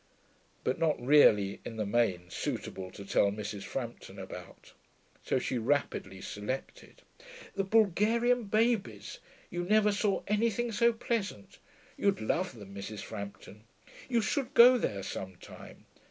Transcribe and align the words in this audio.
But 0.63 0.79
not 0.79 0.99
really, 0.99 1.59
in 1.63 1.77
the 1.77 1.85
main, 1.85 2.27
suitable 2.31 2.89
to 2.89 3.05
tell 3.05 3.29
Mrs. 3.31 3.61
Frampton 3.65 4.17
about, 4.17 4.73
so 5.23 5.37
she 5.37 5.59
rapidly 5.59 6.21
selected. 6.21 7.03
'The 7.53 7.65
Bulgarian 7.65 8.45
babies 8.45 9.19
you 9.51 9.63
never 9.63 9.91
saw 9.91 10.23
anything 10.25 10.71
so 10.71 10.91
pleasant. 10.91 11.59
You'd 11.97 12.19
love 12.19 12.57
them, 12.57 12.73
Mrs. 12.73 13.01
Frampton. 13.01 13.65
You 14.09 14.21
should 14.23 14.55
go 14.55 14.79
there 14.79 15.03
some 15.03 15.35
time. 15.35 15.85